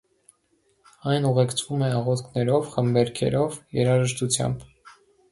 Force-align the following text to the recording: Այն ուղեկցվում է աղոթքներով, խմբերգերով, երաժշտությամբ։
Այն 1.09 1.25
ուղեկցվում 1.31 1.83
է 1.87 1.89
աղոթքներով, 1.97 2.65
խմբերգերով, 2.71 3.59
երաժշտությամբ։ 3.81 4.65